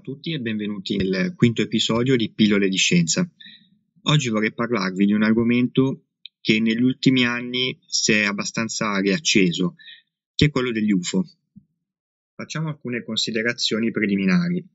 [0.00, 3.28] A tutti e benvenuti nel quinto episodio di Pillole di Scienza.
[4.04, 6.06] Oggi vorrei parlarvi di un argomento
[6.40, 9.74] che negli ultimi anni si è abbastanza riacceso,
[10.34, 11.22] che è quello degli UFO.
[12.34, 14.66] Facciamo alcune considerazioni preliminari.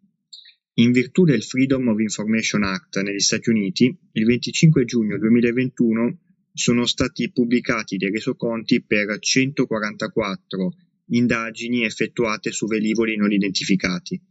[0.75, 6.19] In virtù del Freedom of Information Act negli Stati Uniti, il 25 giugno 2021
[6.53, 10.75] sono stati pubblicati dei resoconti per 144
[11.07, 14.21] indagini effettuate su velivoli non identificati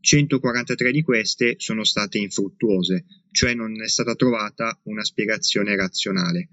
[0.00, 6.48] 143 di queste sono state infruttuose, cioè non è stata trovata una spiegazione razionale.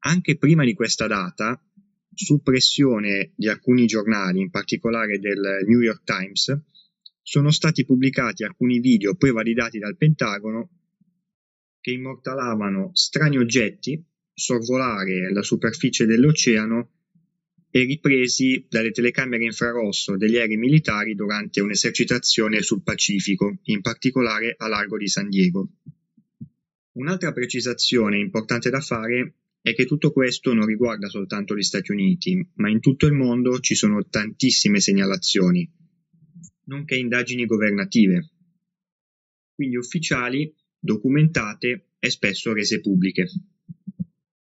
[0.00, 1.60] Anche prima di questa data,
[2.12, 6.60] su pressione di alcuni giornali, in particolare del New York Times,
[7.22, 10.70] sono stati pubblicati alcuni video poi validati dal Pentagono
[11.80, 16.97] che immortalavano strani oggetti sorvolare la superficie dell'oceano
[17.70, 24.68] e ripresi dalle telecamere infrarosso degli aerei militari durante un'esercitazione sul Pacifico, in particolare a
[24.68, 25.68] largo di San Diego.
[26.92, 32.44] Un'altra precisazione importante da fare è che tutto questo non riguarda soltanto gli Stati Uniti,
[32.54, 35.70] ma in tutto il mondo ci sono tantissime segnalazioni,
[36.64, 38.30] nonché indagini governative,
[39.54, 43.28] quindi ufficiali, documentate e spesso rese pubbliche.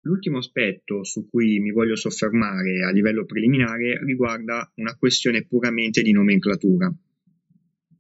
[0.07, 6.13] L'ultimo aspetto su cui mi voglio soffermare a livello preliminare riguarda una questione puramente di
[6.13, 6.95] nomenclatura.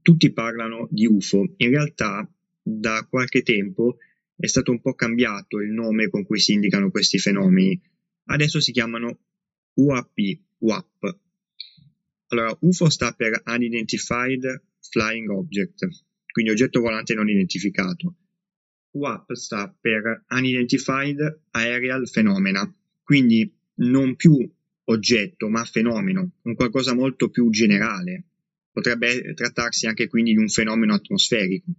[0.03, 3.97] Tutti parlano di UFO, in realtà da qualche tempo
[4.37, 7.81] è stato un po' cambiato il nome con cui si indicano questi fenomeni.
[8.27, 9.19] Adesso si chiamano
[9.75, 10.15] UAP,
[10.59, 11.19] UAP.
[12.28, 15.89] Allora, UFO sta per Unidentified Flying Object,
[16.31, 18.15] quindi oggetto volante non identificato.
[18.97, 24.37] UAP sta per Unidentified Aerial Phenomena, quindi non più
[24.84, 28.25] oggetto ma fenomeno, un qualcosa molto più generale.
[28.71, 31.73] Potrebbe trattarsi anche quindi di un fenomeno atmosferico.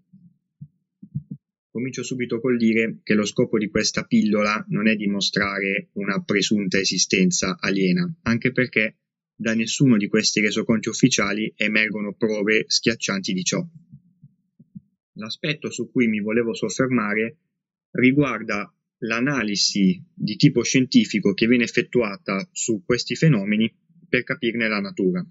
[1.69, 6.79] Comincio subito col dire che lo scopo di questa pillola non è dimostrare una presunta
[6.79, 8.97] esistenza aliena, anche perché
[9.35, 13.63] da nessuno di questi resoconti ufficiali emergono prove schiaccianti di ciò.
[15.17, 17.37] L'aspetto su cui mi volevo soffermare
[17.91, 23.71] riguarda l'analisi di tipo scientifico che viene effettuata su questi fenomeni
[24.07, 25.25] per capirne la natura.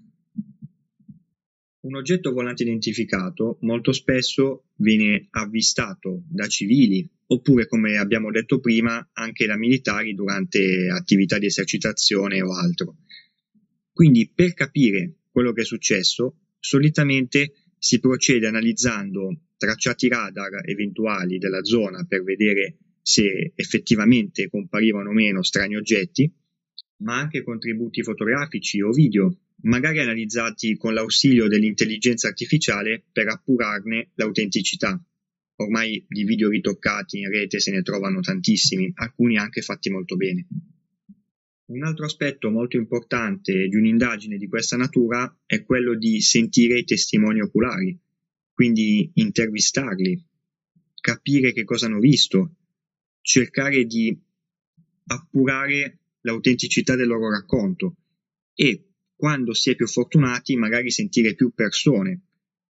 [1.79, 9.09] Un oggetto volante identificato molto spesso viene avvistato da civili oppure, come abbiamo detto prima,
[9.13, 12.97] anche da militari durante attività di esercitazione o altro.
[13.93, 21.63] Quindi per capire quello che è successo, solitamente si procede analizzando tracciati radar eventuali della
[21.63, 26.31] zona per vedere se effettivamente comparivano o meno strani oggetti,
[26.97, 35.01] ma anche contributi fotografici o video, magari analizzati con l'ausilio dell'intelligenza artificiale per appurarne l'autenticità.
[35.59, 40.45] Ormai di video ritoccati in rete se ne trovano tantissimi, alcuni anche fatti molto bene.
[41.67, 46.85] Un altro aspetto molto importante di un'indagine di questa natura è quello di sentire i
[46.85, 47.97] testimoni oculari,
[48.57, 50.19] quindi intervistarli,
[50.99, 52.55] capire che cosa hanno visto,
[53.21, 54.19] cercare di
[55.05, 57.97] appurare l'autenticità del loro racconto
[58.55, 62.21] e, quando si è più fortunati, magari sentire più persone.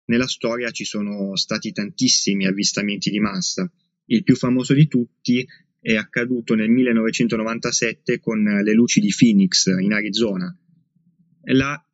[0.04, 3.68] Nella storia ci sono stati tantissimi avvistamenti di massa.
[4.04, 5.44] Il più famoso di tutti
[5.80, 10.56] è accaduto nel 1997 con le luci di Phoenix in Arizona.
[11.46, 11.84] Là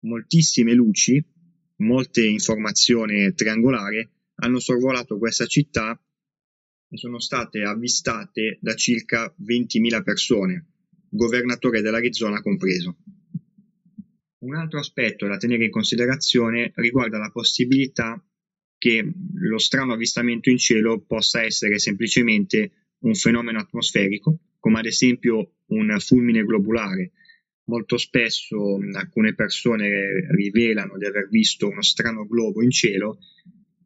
[0.00, 1.24] moltissime luci
[1.80, 6.00] molte informazioni triangolari hanno sorvolato questa città
[6.88, 10.66] e sono state avvistate da circa 20.000 persone,
[11.08, 12.96] governatore dell'Arizona compreso.
[14.38, 18.22] Un altro aspetto da tenere in considerazione riguarda la possibilità
[18.78, 25.56] che lo strano avvistamento in cielo possa essere semplicemente un fenomeno atmosferico, come ad esempio
[25.66, 27.12] un fulmine globulare.
[27.70, 33.18] Molto spesso alcune persone rivelano di aver visto uno strano globo in cielo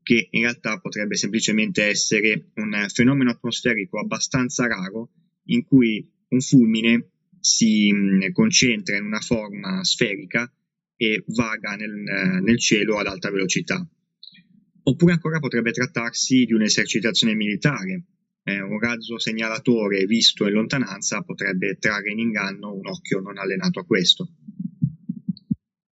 [0.02, 5.10] che in realtà potrebbe semplicemente essere un fenomeno atmosferico abbastanza raro
[5.48, 7.10] in cui un fulmine
[7.40, 7.92] si
[8.32, 10.50] concentra in una forma sferica
[10.96, 13.86] e vaga nel, nel cielo ad alta velocità.
[14.84, 18.04] Oppure ancora potrebbe trattarsi di un'esercitazione militare.
[18.46, 23.80] Eh, un razzo segnalatore visto in lontananza potrebbe trarre in inganno un occhio non allenato
[23.80, 24.28] a questo.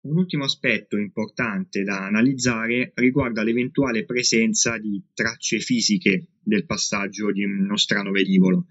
[0.08, 7.44] Un ultimo aspetto importante da analizzare riguarda l'eventuale presenza di tracce fisiche del passaggio di
[7.44, 8.68] uno strano velivolo.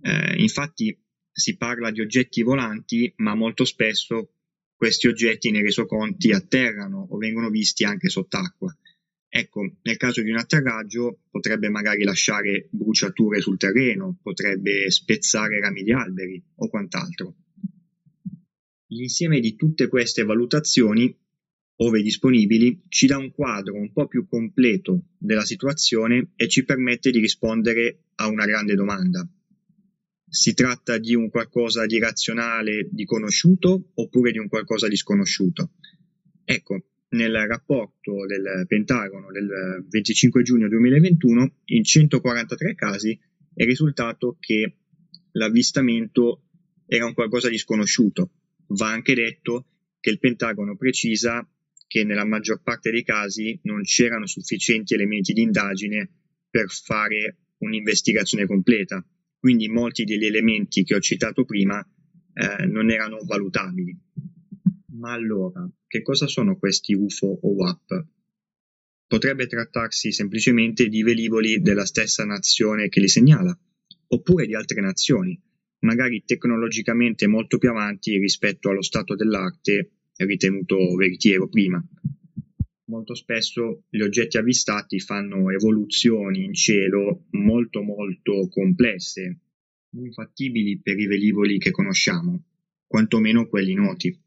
[0.00, 0.98] Eh, infatti
[1.30, 4.32] si parla di oggetti volanti, ma molto spesso
[4.74, 8.74] questi oggetti nei resoconti atterrano o vengono visti anche sott'acqua.
[9.34, 15.82] Ecco, nel caso di un atterraggio potrebbe magari lasciare bruciature sul terreno, potrebbe spezzare rami
[15.82, 17.36] di alberi o quant'altro.
[18.88, 21.18] L'insieme di tutte queste valutazioni,
[21.76, 27.10] ove disponibili, ci dà un quadro un po' più completo della situazione e ci permette
[27.10, 29.26] di rispondere a una grande domanda.
[30.28, 35.70] Si tratta di un qualcosa di razionale, di conosciuto, oppure di un qualcosa di sconosciuto?
[36.44, 43.18] Ecco, nel rapporto del Pentagono del 25 giugno 2021, in 143 casi
[43.54, 44.76] è risultato che
[45.32, 46.42] l'avvistamento
[46.86, 48.30] era un qualcosa di sconosciuto,
[48.74, 49.66] Va anche detto
[50.00, 51.46] che il Pentagono precisa
[51.86, 56.08] che nella maggior parte dei casi non c'erano sufficienti elementi di indagine
[56.48, 59.04] per fare un'investigazione completa,
[59.38, 61.86] quindi molti degli elementi che ho citato prima
[62.32, 63.96] eh, non erano valutabili.
[64.94, 68.06] Ma allora, che cosa sono questi UFO o WAP?
[69.06, 73.58] Potrebbe trattarsi semplicemente di velivoli della stessa nazione che li segnala,
[74.08, 75.40] oppure di altre nazioni,
[75.80, 81.82] magari tecnologicamente molto più avanti rispetto allo stato dell'arte ritenuto veritiero prima.
[82.84, 89.40] Molto spesso gli oggetti avvistati fanno evoluzioni in cielo molto molto complesse,
[89.94, 92.44] infattibili per i velivoli che conosciamo,
[92.86, 94.20] quantomeno quelli noti.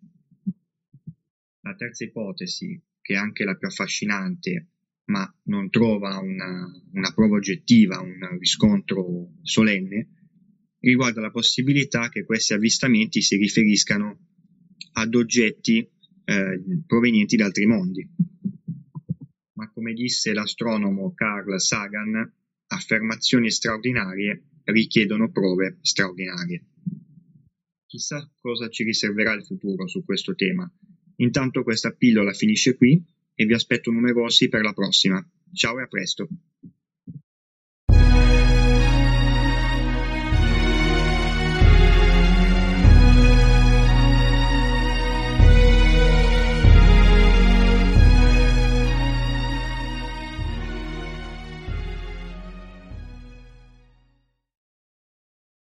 [1.65, 4.67] La terza ipotesi, che è anche la più affascinante,
[5.06, 10.09] ma non trova una, una prova oggettiva, un riscontro solenne,
[10.79, 14.27] riguarda la possibilità che questi avvistamenti si riferiscano
[14.94, 15.79] ad oggetti
[16.25, 18.07] eh, provenienti da altri mondi.
[19.53, 22.31] Ma come disse l'astronomo Carl Sagan,
[22.68, 26.63] affermazioni straordinarie richiedono prove straordinarie.
[27.88, 30.71] Chissà cosa ci riserverà il futuro su questo tema.
[31.17, 33.01] Intanto questa pillola finisce qui
[33.33, 35.25] e vi aspetto numerosi per la prossima.
[35.53, 36.27] Ciao e a presto.